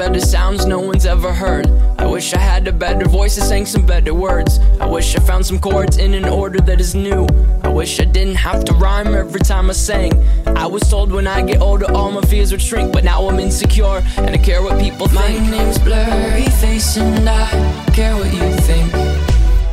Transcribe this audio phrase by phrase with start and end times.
[0.00, 1.66] some better sounds no one's ever heard.
[1.98, 4.58] I wish I had a better voice that sang some better words.
[4.80, 7.26] I wish I found some chords in an order that is new.
[7.62, 10.12] I wish I didn't have to rhyme every time I sang.
[10.46, 13.38] I was told when I get older all my fears would shrink, but now I'm
[13.38, 15.40] insecure and I care what people think.
[15.40, 17.46] My name's Blurry Face and I
[17.92, 18.90] care what you think.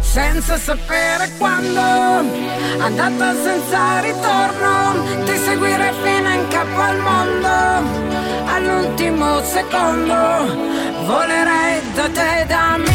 [0.01, 1.79] Senza sapere quando,
[2.83, 6.36] andata senza ritorno, ti seguire fino
[9.43, 10.15] secondo
[11.05, 12.86] volerei da te da Milano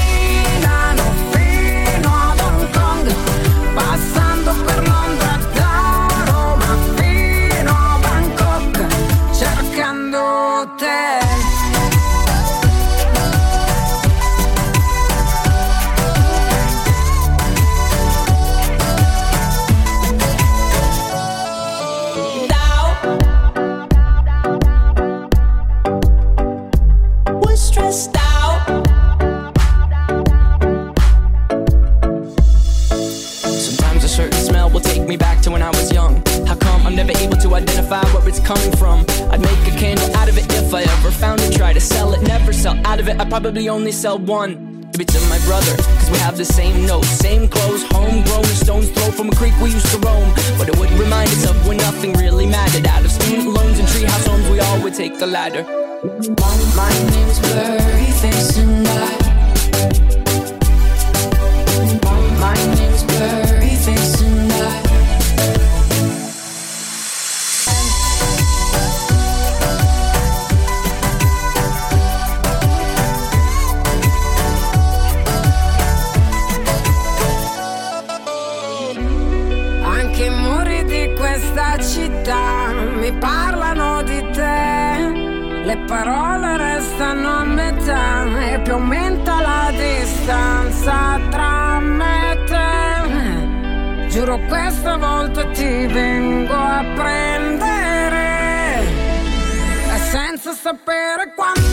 [37.55, 39.05] identify where it's coming from.
[39.31, 41.53] I'd make a candle out of it if I ever found it.
[41.53, 43.21] Try to sell it, never sell out of it.
[43.21, 44.91] I'd probably only sell one.
[44.93, 49.11] Maybe to my brother, cause we have the same notes, same clothes, homegrown, stone's throw
[49.11, 50.29] from a creek we used to roam.
[50.59, 52.87] But it would remind us of when nothing really mattered.
[52.87, 55.63] Out of student loans and treehouse homes, we all would take the latter.
[56.77, 57.92] My name's Blurry
[85.65, 94.09] le parole restano a metà e più aumenta la distanza tra me e te.
[94.09, 98.81] Giuro questa volta ti vengo a prendere
[99.95, 101.72] e senza sapere quando